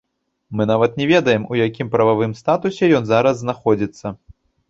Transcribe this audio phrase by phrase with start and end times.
[0.59, 4.17] Мы нават не ведаем, у якім прававым статусе ён зараз знаходзіцца.